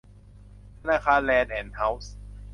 [0.79, 2.13] ธนาคารแลนด์แอนด์ เฮ้าส์